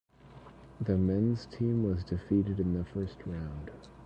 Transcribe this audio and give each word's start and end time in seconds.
The 0.83 0.97
men's 0.97 1.45
team 1.45 1.83
was 1.83 2.03
defeated 2.03 2.59
in 2.59 2.73
the 2.73 2.83
first 2.85 3.17
round. 3.27 3.69